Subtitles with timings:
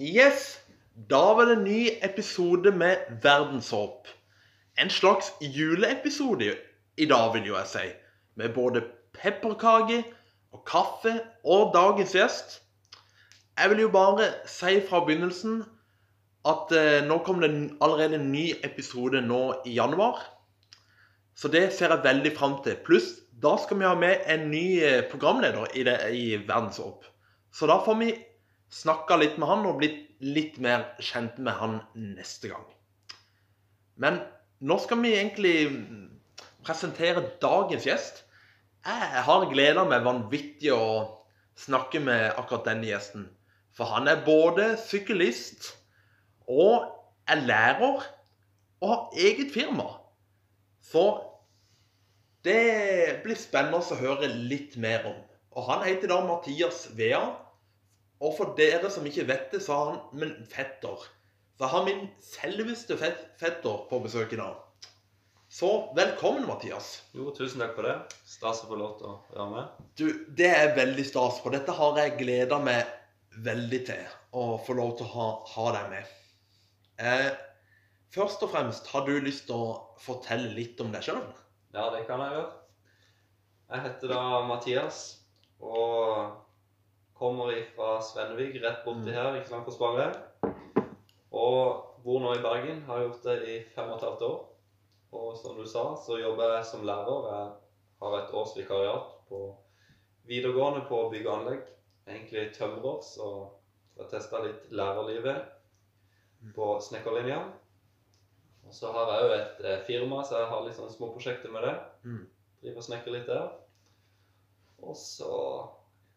[0.00, 0.60] Yes,
[1.10, 4.08] da var det en ny episode med Verdenshåp.
[4.80, 6.54] En slags juleepisode
[6.96, 7.82] i dag, vil jo jeg si.
[8.34, 8.80] Med både
[9.12, 9.98] pepperkake
[10.56, 11.12] og kaffe
[11.44, 12.62] og dagens gjest.
[13.58, 15.60] Jeg vil jo bare si fra begynnelsen
[16.48, 20.24] at eh, nå kommer det allerede en ny episode nå i januar.
[21.36, 22.80] Så det ser jeg veldig fram til.
[22.88, 27.04] Pluss, da skal vi ha med en ny eh, programleder i, det, i Verdenshåp.
[27.52, 28.14] Så da får vi
[28.70, 32.66] snakka litt med han og blitt litt mer kjent med han neste gang.
[34.00, 34.20] Men
[34.60, 35.54] nå skal vi egentlig
[36.64, 38.22] presentere dagens gjest.
[38.84, 40.84] Jeg har gleda meg vanvittig å
[41.60, 43.26] snakke med akkurat denne gjesten.
[43.76, 45.72] For han er både syklist
[46.50, 46.88] og
[47.30, 48.00] er lærer
[48.80, 49.86] og har eget firma.
[50.80, 51.04] Så
[52.44, 55.18] det blir spennende å høre litt mer om.
[55.56, 57.20] Og han heter da Mathias Vea.
[58.20, 61.06] Og for dere som ikke vet det, har han min fetter.
[61.56, 64.58] Så har min selveste fet fetter på besøk i dag.
[65.50, 66.90] Så velkommen, Mathias.
[67.16, 67.94] Jo, tusen takk for det.
[68.28, 69.86] Stas å få lov til å være med.
[69.98, 70.04] Du,
[70.36, 72.92] det er veldig stas, for dette har jeg gleda meg
[73.48, 74.12] veldig til.
[74.36, 76.12] Å få lov til å ha, ha deg med.
[77.00, 77.30] Eh,
[78.14, 79.72] først og fremst, har du lyst til å
[80.04, 81.24] fortelle litt om deg sjøl?
[81.72, 82.52] Ja, det kan jeg gjøre.
[83.70, 85.02] Jeg heter da Mathias
[85.62, 86.49] og
[87.20, 89.14] kommer fra Svennevik, rett borti Mm.
[89.14, 90.06] her, ikke langt fra Sparre.
[91.30, 92.82] Og bor nå i Bergen.
[92.88, 94.38] Har gjort det i fem og et halvt år.
[95.12, 97.26] Og som du sa, så jobber jeg som lærer.
[97.30, 97.52] Jeg
[98.02, 99.40] har et års vikariat på
[100.26, 101.62] videregående på bygg og anlegg.
[102.08, 103.50] Egentlig tømrer, så
[103.96, 105.44] jeg har testa litt lærerlivet
[106.54, 107.40] på snekkerlinja.
[108.66, 111.50] Og så har jeg òg et eh, firma, så jeg har litt sånne små prosjekter
[111.52, 111.74] med det.
[112.04, 112.26] Mm.
[112.62, 113.50] Driver og snekrer litt der.
[114.82, 115.32] Og så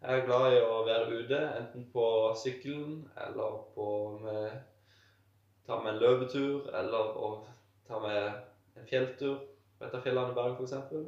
[0.00, 2.04] er glad i å være ute, enten på
[2.40, 3.86] sykkelen eller på
[4.22, 4.60] med,
[5.66, 7.30] ta med en løpetur, eller å
[7.88, 9.42] ta med en fjelltur
[9.78, 11.02] på et av fjellene i Bergen f.eks.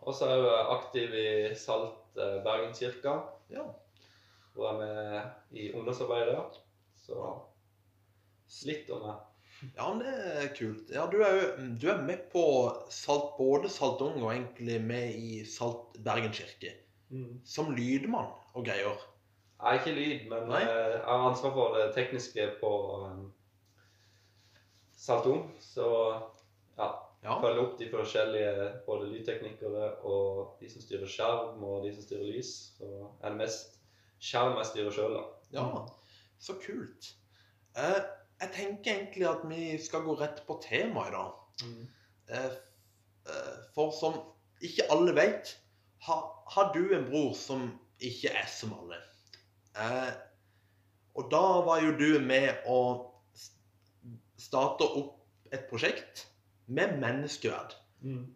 [0.00, 1.30] Og så er jeg aktiv i
[1.60, 3.20] Salt Bergen kirke.
[3.50, 3.66] Ja.
[4.54, 6.60] hvor jeg er med i ungdomsarbeidet.
[7.00, 7.18] Så
[8.66, 9.26] litt om meg.
[9.76, 10.88] Ja, men det er kult.
[10.92, 12.44] Ja, du er, jo, du er med på
[12.92, 16.72] Salt, både Saltung og egentlig med i Salt Bergen kirke.
[17.44, 18.98] Som lydmann og greier.
[19.60, 20.60] Jeg er ikke lyd, men Nei.
[20.62, 22.70] eh, jeg har ansvar for det tekniske på
[23.04, 23.24] um,
[24.96, 25.50] Saltung.
[25.60, 25.86] Så
[26.78, 26.90] ja,
[27.22, 27.34] Ja.
[27.42, 32.24] følge opp de forskjellige både lydteknikere og de som styrer skjerm og de som styrer
[32.32, 32.52] lys.
[32.78, 32.88] Så
[33.22, 33.76] er det mest
[34.20, 35.24] skjerm jeg styrer sjøl, da.
[35.58, 35.66] ja.
[36.40, 37.10] Så kult.
[37.76, 38.00] Eh,
[38.40, 41.32] jeg tenker egentlig at vi skal gå rett på temaet i dag.
[42.30, 42.54] Eh,
[43.28, 44.16] eh, for som
[44.64, 45.52] ikke alle vet,
[46.06, 46.24] har,
[46.54, 47.68] har du en bror som
[48.00, 48.98] ikke er som alle.
[49.76, 50.12] Eh,
[51.18, 52.80] og da var jo du med å
[54.40, 56.24] starte opp et prosjekt
[56.70, 57.74] med menneskeverd.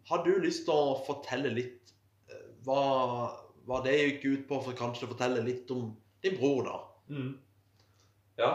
[0.05, 1.93] Har du lyst til å fortelle litt
[2.29, 2.81] eh, hva,
[3.65, 5.89] hva det gikk ut på, for kanskje fortelle litt om
[6.25, 6.77] din bror, da?
[7.09, 7.31] Mm.
[8.37, 8.51] Ja.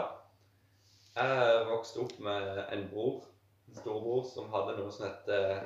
[1.17, 3.25] Jeg vokste opp med en bror,
[3.67, 5.65] en storbror, som hadde noe som heter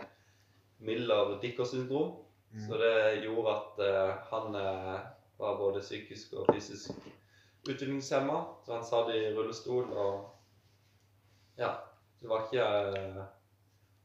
[0.86, 2.16] Miller-Dicker syndrom.
[2.62, 5.00] Så det gjorde at uh, han uh,
[5.38, 6.92] var både psykisk og fysisk
[7.70, 8.44] utviklingshemma.
[8.66, 10.32] Så han satt i rullestol og
[11.58, 11.74] Ja.
[12.22, 13.24] Det var ikke uh,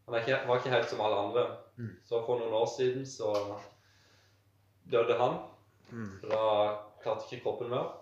[0.07, 1.45] Han ikke, var ikke helt som alle andre.
[1.77, 1.93] Mm.
[2.05, 3.31] Så for noen år siden så
[4.91, 5.37] døde han.
[5.91, 6.17] Mm.
[6.27, 6.41] Da
[7.03, 7.93] klarte ikke kroppen mer.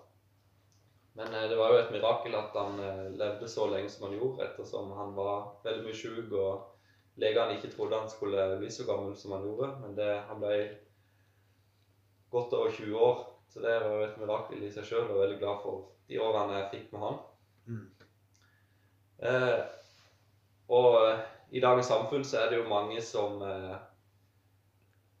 [1.13, 2.81] Men eh, det var jo et mirakel at han
[3.17, 6.78] levde så lenge som han gjorde, ettersom han var veldig mye syk, og
[7.19, 9.69] legene ikke trodde han skulle bli så gammel som han gjorde.
[9.81, 10.59] Men det, han ble
[12.31, 15.63] godt over 20 år, så det var et mirakel i seg sjøl, og veldig glad
[15.63, 17.19] for de årene jeg fikk med han.
[17.69, 17.85] Mm.
[19.29, 19.59] Eh,
[20.69, 21.23] og eh,
[21.57, 23.75] i dagens samfunn så er det jo mange som eh,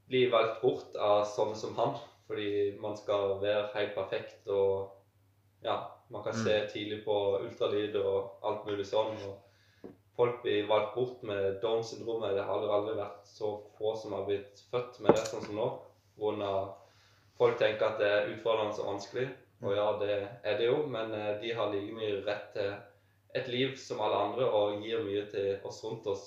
[0.09, 1.97] blir valgt bort av sånne som han.
[2.29, 4.91] Fordi man skal være helt perfekt og
[5.65, 5.79] ja,
[6.13, 6.43] man kan Mm.
[6.43, 9.17] se tidlig på ultralyd og alt mulig sånn.
[9.25, 9.48] og
[10.19, 12.25] Folk blir valgt bort med Downs syndrom.
[12.27, 15.55] Det har aldri, aldri vært så få som har blitt født med det sånn som
[15.55, 15.67] nå.
[16.19, 16.33] På
[17.39, 19.29] folk tenker at det er utfordrende og vanskelig.
[19.63, 22.73] Og ja, det er det jo, men eh, de har like mye rett til
[23.39, 26.25] et liv som alle andre og gir mye til oss rundt oss.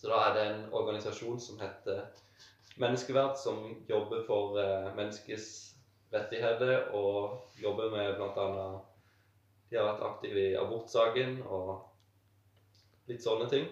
[0.00, 2.06] Så da er det en organisasjon som heter
[2.78, 5.74] Menneskeverd, som jobber for eh, menneskets
[6.12, 8.48] rettigheter og jobber med bl.a.
[9.68, 11.72] De har vært aktive i abortsaken og
[13.08, 13.66] litt sånne ting.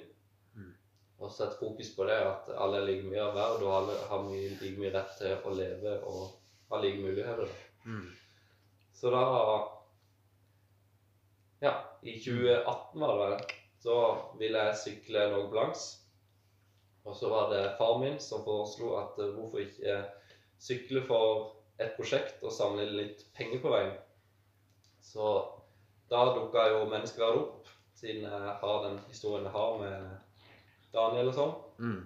[0.57, 0.73] Mm.
[1.21, 4.25] Og sette fokus på det at alle er like mye av verd, og alle har
[4.27, 6.27] mye, like mye rett til å leve og
[6.73, 7.53] ha like muligheter.
[7.87, 8.11] Mm.
[8.97, 9.25] Så da
[11.61, 11.73] Ja,
[12.03, 13.55] i 2018 var det vel.
[13.81, 13.95] Så
[14.39, 15.87] ville jeg sykle noe på langs.
[17.07, 21.53] Og så var det far min som foreslo at eh, hvorfor ikke eh, sykle for
[21.79, 23.95] et prosjekt og samle litt penger på veien.
[25.05, 25.29] Så
[26.11, 31.37] da dukka jo menneskeverdet opp, siden jeg har den historien jeg har med Daniel og
[31.37, 31.55] sånn.
[31.81, 32.03] Mm.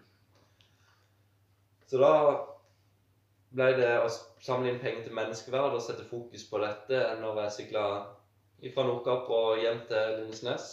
[1.91, 2.13] Så da
[3.51, 4.09] ble det å
[4.43, 7.85] samle inn penger til menneskeverd og sette fokus på dette når jeg sykla
[8.75, 10.69] fra Nordkapp og hjem til Lindesnes.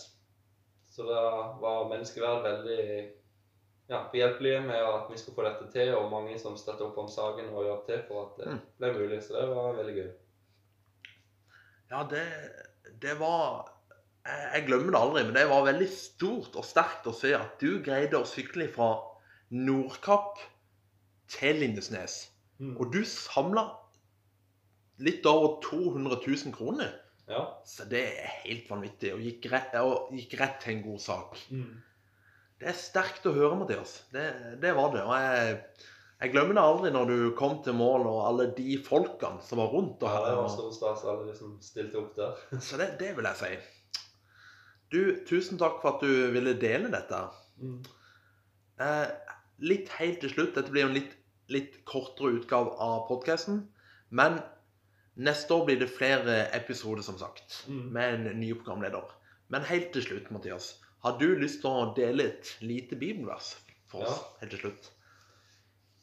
[0.92, 1.24] Så da
[1.62, 2.84] var menneskeverd veldig
[3.88, 7.10] ja, behjelpelige med at vi skulle få dette til, og mange som støtta opp om
[7.10, 8.62] saken og jobbet til for at det Mm.
[8.78, 9.20] ble mulig.
[9.24, 10.10] Så det var veldig gøy.
[11.90, 12.26] Ja, det,
[13.02, 13.72] det var
[14.28, 17.80] jeg, glemmer det aldri, men det var veldig stort og sterkt å se at du
[17.86, 18.92] greide å sykle fra
[19.56, 20.42] Nordkapp
[21.32, 22.26] til Lindesnes.
[22.82, 23.68] Og du samla
[25.06, 26.96] litt over 200 000 kroner.
[27.28, 27.44] Ja.
[27.68, 29.12] Så det er helt vanvittig.
[29.14, 31.38] Og gikk rett, og gikk rett til en god sak.
[32.58, 34.00] Det er sterkt å høre, Mathias.
[34.14, 34.26] Det,
[34.64, 35.04] det var det.
[35.06, 35.58] Og jeg,
[36.24, 39.70] jeg glemmer det aldri når du kom til mål, og alle de folkene som var
[39.76, 40.02] rundt.
[40.02, 42.46] Og, ja, det var stor stas, alle de som stilte opp der.
[42.70, 43.52] så det, det vil jeg si.
[44.94, 47.18] Du, tusen takk for at du ville dele dette.
[48.80, 49.08] Eh,
[49.60, 50.54] litt helt til slutt.
[50.56, 51.16] Dette blir jo en litt,
[51.52, 53.66] litt kortere utgave av podkasten.
[54.10, 54.40] Men
[55.20, 57.64] neste år blir det flere episoder, som sagt.
[57.68, 57.86] Mm.
[57.98, 59.12] Med en ny programleder.
[59.52, 60.76] Men helt til slutt, Mathias.
[61.04, 63.54] Har du lyst til å dele et lite bibelvers
[63.92, 64.24] for oss?
[64.42, 64.92] Helt til slutt.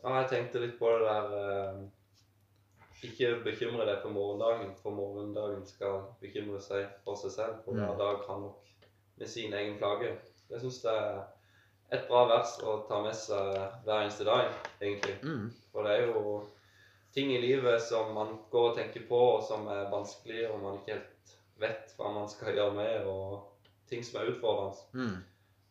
[0.05, 1.79] Ja, jeg tenkte litt på det der eh,
[3.09, 7.59] Ikke bekymre deg for morgendagen, for morgendagen skal bekymre seg for seg selv.
[7.65, 7.99] For hver Mm.
[8.01, 8.61] dag kan nok
[9.20, 10.11] med sin egen plage.
[10.50, 11.22] Jeg syns det er
[11.94, 13.52] et bra vers å ta med seg
[13.84, 14.50] hver eneste dag,
[14.81, 15.16] egentlig.
[15.22, 15.49] Mm.
[15.72, 16.37] For det er jo
[17.14, 20.81] ting i livet som man går og tenker på, og som er vanskelig, og man
[20.81, 24.88] ikke helt vet hva man skal gjøre med, og ting som er utfordrende.
[24.99, 25.16] Mm.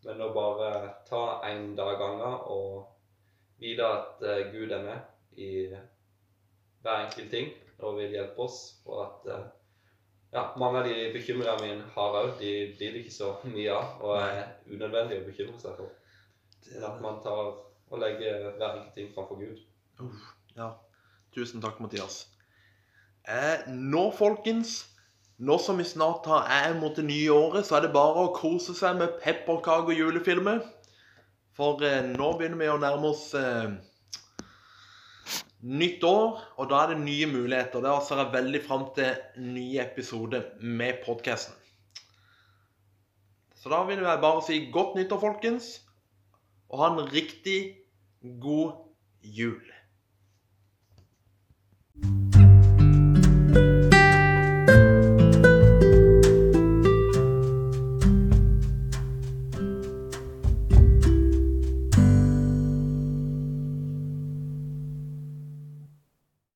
[0.03, 0.69] Men å bare
[1.07, 5.51] ta en dag av gangen og vite at eh, Gud er med i
[6.83, 8.57] hver enkelt ting og vil hjelpe oss.
[8.83, 9.45] Og at eh,
[10.33, 14.01] ja, mange av de bekymringene mine har òg, de blir det ikke så mye av
[14.01, 14.39] og er
[14.71, 15.93] unødvendig å bekymre seg for.
[16.79, 17.53] At man tar
[17.93, 19.59] og legger hver enkelt ting framfor Gud.
[20.57, 20.71] Ja.
[21.33, 22.23] Tusen takk, Mathias.
[23.29, 24.83] Eh, nå, folkens,
[25.37, 28.33] nå som vi snart har er mot det nye året, så er det bare å
[28.35, 30.61] kose seg med pepperkaker og julefilmer.
[31.57, 33.73] For eh, nå begynner vi å nærme oss eh,
[35.63, 37.83] nytt år, og da er det nye muligheter.
[37.83, 41.55] Da ser jeg veldig fram til nye episoder med podkasten.
[43.55, 45.69] Så da vil jeg bare si godt nyttår, folkens,
[46.67, 47.59] og ha en riktig
[48.43, 48.75] god
[49.23, 49.72] jul.